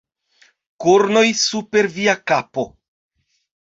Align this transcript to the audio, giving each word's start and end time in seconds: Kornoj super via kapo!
Kornoj 0.85 1.25
super 1.43 1.93
via 2.01 2.19
kapo! 2.33 2.69